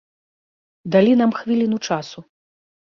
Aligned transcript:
Далі 0.95 1.13
нам 1.21 1.31
хвіліну 1.43 1.77
часу. 1.91 2.19